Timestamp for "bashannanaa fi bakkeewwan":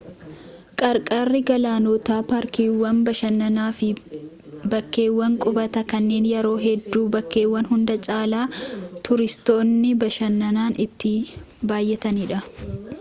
3.09-5.35